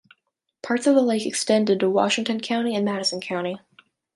[0.63, 3.59] Parts of the lake extend into Washington County and Madison County.